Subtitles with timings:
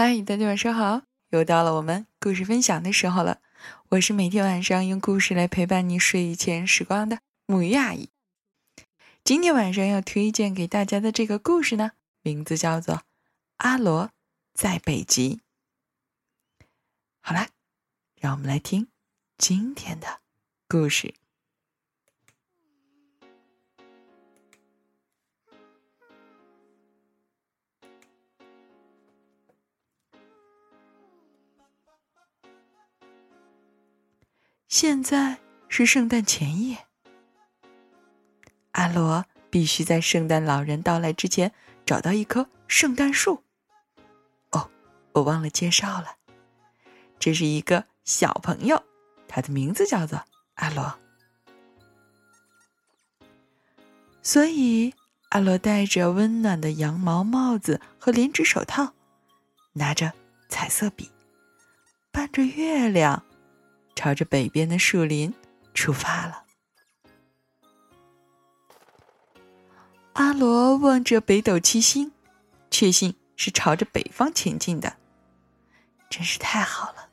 [0.00, 1.02] 嗨，大家晚上好！
[1.30, 3.40] 又到了我们故事分享的时候了。
[3.88, 8.08] 我是每天晚上用故事来陪伴你睡前时光的母鱼阿姨。
[9.24, 11.90] 今天晚上要推荐给大家的这个故事呢，
[12.22, 12.94] 名字叫做
[13.56, 14.12] 《阿罗
[14.54, 15.40] 在北极》。
[17.20, 17.48] 好啦，
[18.20, 18.86] 让我们来听
[19.36, 20.20] 今天的
[20.68, 21.12] 故事。
[34.80, 36.86] 现在是圣诞前夜，
[38.70, 41.52] 阿罗必须在圣诞老人到来之前
[41.84, 43.42] 找到一棵圣诞树。
[44.52, 44.70] 哦，
[45.14, 46.14] 我忘了介绍了，
[47.18, 48.80] 这是一个小朋友，
[49.26, 50.22] 他的名字叫做
[50.54, 50.96] 阿罗。
[54.22, 54.94] 所以，
[55.30, 58.92] 阿罗戴着温暖的羊毛帽子和连指手套，
[59.72, 60.12] 拿着
[60.48, 61.10] 彩色笔，
[62.12, 63.24] 伴着月亮。
[63.98, 65.34] 朝着北边的树林
[65.74, 66.44] 出发了。
[70.12, 72.12] 阿罗望着北斗七星，
[72.70, 74.96] 确信是朝着北方前进的。
[76.08, 77.08] 真是太好了！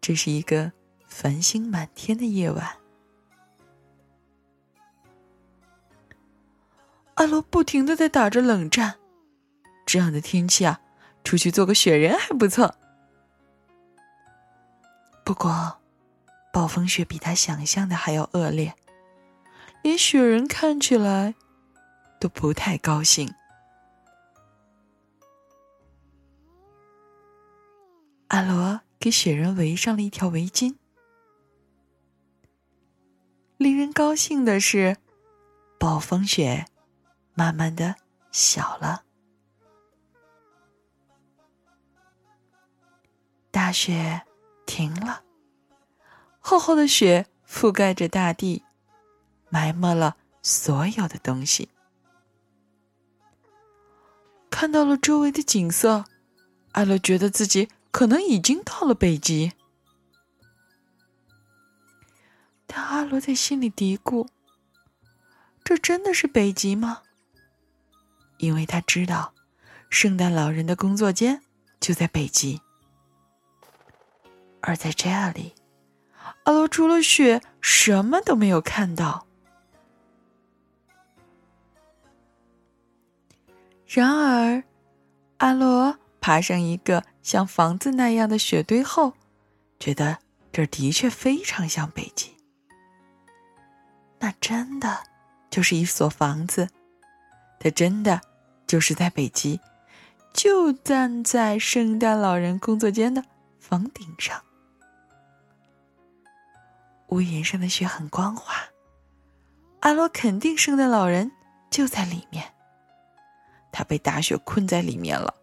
[0.00, 0.70] 这是一个
[1.08, 2.76] 繁星满天的夜晚。
[7.14, 9.00] 阿罗不停的在打着冷战，
[9.84, 10.80] 这样的天气啊，
[11.24, 12.72] 出去做个雪人还不错。
[15.24, 15.78] 不过，
[16.52, 18.74] 暴风雪比他想象的还要恶劣，
[19.82, 21.34] 连雪人看起来
[22.20, 23.32] 都不太高兴。
[28.28, 30.76] 阿罗给雪人围上了一条围巾。
[33.56, 34.96] 令人高兴的是，
[35.78, 36.66] 暴风雪
[37.34, 37.94] 慢慢的
[38.32, 39.04] 小了，
[43.52, 44.22] 大雪。
[44.72, 45.22] 停了，
[46.40, 48.62] 厚厚的雪覆盖着大地，
[49.50, 51.68] 埋没了所有的东西。
[54.48, 56.06] 看到了周围的景色，
[56.72, 59.52] 阿乐觉得自己可能已经到了北极。
[62.66, 64.26] 但阿罗在心里嘀咕
[65.62, 67.02] ：“这真的是北极吗？”
[68.40, 69.34] 因为他知道，
[69.90, 71.42] 圣诞老人的工作间
[71.78, 72.62] 就在北极。
[74.62, 75.54] 而在这里，
[76.44, 79.26] 阿罗除了雪什么都没有看到。
[83.86, 84.64] 然而，
[85.38, 89.12] 阿罗爬上一个像房子那样的雪堆后，
[89.78, 90.18] 觉得
[90.50, 92.34] 这的确非常像北极。
[94.20, 95.02] 那真的
[95.50, 96.68] 就是一所房子，
[97.58, 98.20] 它真的
[98.66, 99.60] 就是在北极，
[100.32, 103.24] 就站在圣诞老人工作间的
[103.58, 104.42] 房顶上。
[107.08, 108.54] 屋檐上的雪很光滑，
[109.80, 111.30] 阿罗肯定圣诞老人
[111.70, 112.54] 就在里面。
[113.70, 115.34] 他被大雪困在里面了，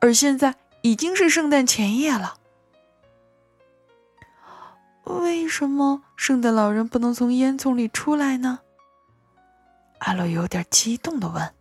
[0.00, 2.36] 而现在已经是圣诞前夜了。
[5.04, 8.60] 为什么圣诞老人不能从烟囱里出来呢？
[9.98, 11.54] 阿罗有点激动的问。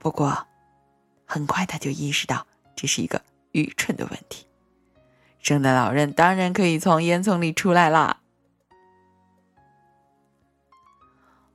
[0.00, 0.46] 不过，
[1.26, 2.44] 很快他就意识到
[2.74, 3.22] 这是一个
[3.52, 4.47] 愚蠢的问题。
[5.48, 8.20] 圣诞老人当然可以从烟囱里出来啦。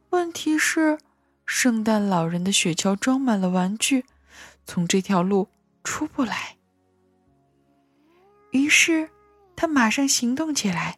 [0.10, 0.98] 问题是，
[1.46, 4.06] 圣诞老人的雪橇装满了玩具，
[4.66, 5.48] 从这条路
[5.84, 6.58] 出不来。
[8.50, 9.12] 于是，
[9.56, 10.98] 他马上行动起来。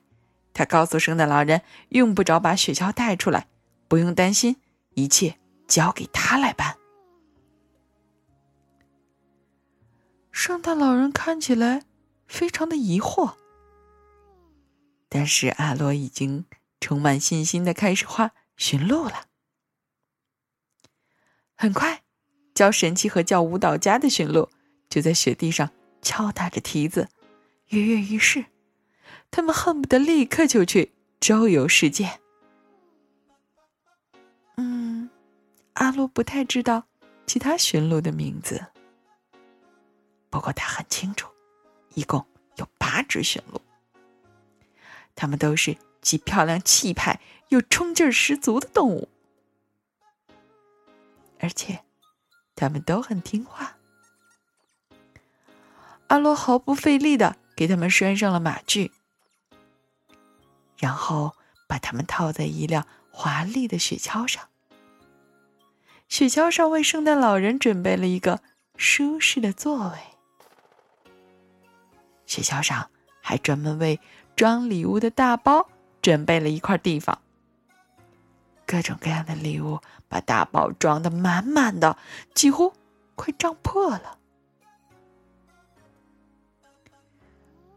[0.53, 3.47] 他告诉圣诞老人，用不着把雪橇带出来，
[3.89, 4.55] 不用担心，
[4.93, 6.77] 一切交给他来办。
[10.31, 11.81] 圣诞老人看起来。
[12.27, 13.35] 非常的疑惑，
[15.09, 16.45] 但是阿罗已经
[16.79, 19.27] 充满信心的开始画驯鹿了。
[21.55, 22.03] 很快，
[22.53, 24.49] 教神器和教舞蹈家的驯鹿
[24.89, 27.07] 就在雪地上敲打着蹄子，
[27.69, 28.45] 跃跃欲试。
[29.31, 32.19] 他们恨不得立刻就去周游世界。
[34.57, 35.09] 嗯，
[35.73, 36.85] 阿罗不太知道
[37.25, 38.65] 其他驯鹿的名字，
[40.29, 41.29] 不过他很清楚。
[41.95, 42.25] 一共
[42.57, 43.59] 有八只驯鹿，
[45.15, 47.19] 它们都是既漂亮、气派
[47.49, 49.09] 又冲劲儿十足的动物，
[51.39, 51.79] 而且
[52.55, 53.77] 它们都很听话。
[56.07, 58.91] 阿罗毫不费力的给他们拴上了马具，
[60.77, 61.35] 然后
[61.67, 64.47] 把它们套在一辆华丽的雪橇上。
[66.07, 68.41] 雪橇上为圣诞老人准备了一个
[68.77, 70.14] 舒适的座位。
[72.25, 72.89] 学校上
[73.21, 73.99] 还专门为
[74.35, 75.69] 装礼物的大包
[76.01, 77.19] 准备了一块地方。
[78.65, 79.79] 各种各样的礼物
[80.09, 81.97] 把大包装的满满的，
[82.33, 82.73] 几乎
[83.15, 84.17] 快胀破了。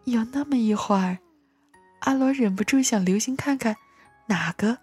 [0.05, 1.19] 有那么一会儿，
[2.01, 3.77] 阿罗忍不住想留心看看，
[4.27, 4.79] 哪个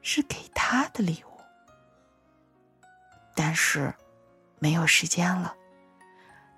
[0.00, 1.40] 是给他的礼物。
[3.34, 3.92] 但是，
[4.60, 5.56] 没有时间了。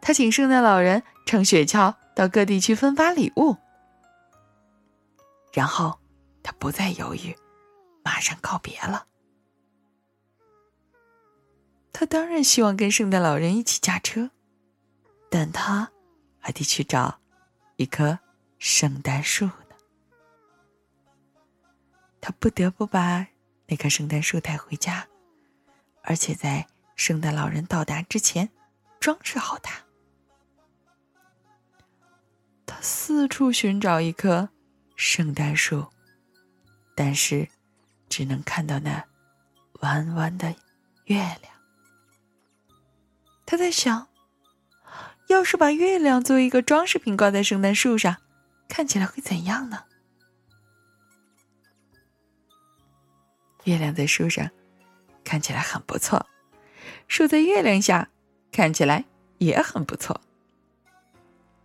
[0.02, 3.58] 他请圣诞老人乘雪橇到各地去分发礼物，
[5.52, 6.00] 然后
[6.42, 7.36] 他不再犹豫。
[8.02, 9.06] 马上告别了。
[11.92, 14.30] 他当然希望跟圣诞老人一起驾车，
[15.28, 15.90] 但他
[16.38, 17.18] 还得去找
[17.74, 18.18] 一棵
[18.58, 19.76] 圣诞树呢。
[22.20, 23.26] 他不得不把
[23.66, 25.06] 那棵圣诞树带回家，
[26.02, 28.48] 而且在圣诞老人到达之前
[29.00, 29.85] 装饰好它。
[32.66, 34.50] 他四处寻找一棵
[34.96, 35.86] 圣诞树，
[36.94, 37.48] 但是。
[38.08, 39.04] 只能看到那
[39.80, 40.54] 弯弯的
[41.06, 41.52] 月亮。
[43.44, 44.06] 他在想，
[45.26, 48.16] 要是把月亮作为一个装饰品挂在圣诞树上，
[48.68, 49.84] 看起来会怎样呢？
[53.64, 54.48] 月亮在树上
[55.24, 56.24] 看起来很不错，
[57.08, 58.08] 树在月亮下
[58.52, 59.04] 看起来
[59.38, 60.20] 也很不错。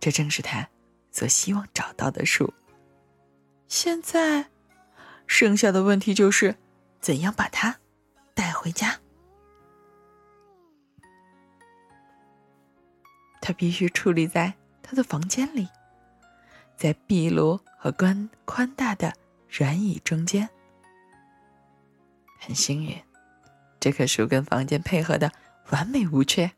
[0.00, 0.68] 这正是他
[1.12, 2.52] 所希望找到的树。
[3.68, 4.48] 现在。
[5.28, 6.56] 剩下的问题就是，
[7.00, 7.74] 怎样把它
[8.34, 8.98] 带回家？
[13.40, 15.66] 他必须矗立在他的房间里，
[16.76, 19.14] 在壁炉和宽宽大的
[19.48, 20.46] 软椅中间。
[22.38, 23.02] 很幸运，
[23.80, 25.32] 这棵树跟房间配合的
[25.70, 26.52] 完美无缺。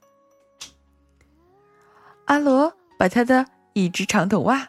[2.25, 4.69] 阿罗把他的一只长筒袜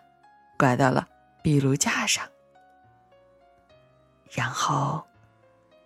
[0.58, 1.08] 挂到了
[1.44, 2.28] 壁炉架上。
[4.32, 5.02] 然后，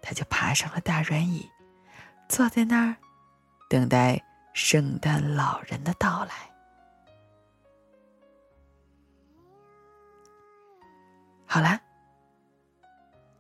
[0.02, 1.48] 他就爬上了大软椅，
[2.30, 2.96] 坐在那儿，
[3.70, 4.20] 等待
[4.54, 6.32] 圣诞老人的到来。
[11.46, 11.80] 好啦，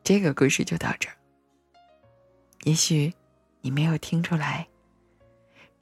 [0.03, 1.15] 这个故事就到这儿。
[2.63, 3.13] 也许
[3.61, 4.67] 你没有听出来，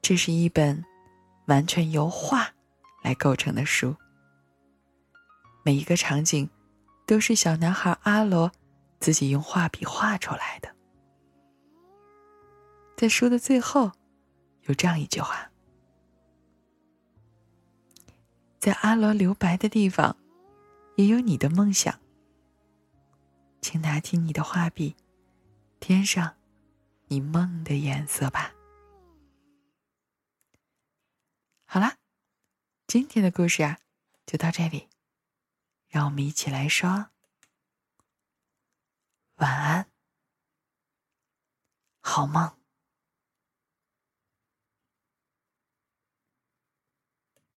[0.04, 0.86] 这是一本
[1.48, 2.54] 完全由画
[3.08, 3.96] 来构成的书，
[5.64, 6.50] 每一个场景
[7.06, 8.52] 都是小男孩阿罗。
[9.00, 10.76] 自己用画笔画出来的。
[12.98, 13.92] 在书的最后，
[14.64, 15.52] 有这样一句话
[18.58, 20.18] ：“在阿罗留白的地方，
[20.96, 21.94] 也有你的梦想。
[23.62, 24.96] 请拿起你的画笔，
[25.80, 26.34] 添上
[27.06, 28.52] 你梦的颜色吧。”
[31.70, 31.96] 好啦，
[32.88, 33.80] 今天的故事啊，
[34.26, 34.88] 就到这里，
[35.90, 37.10] 让我们一起来说。
[39.36, 39.92] 晚安，
[42.00, 42.58] 好梦。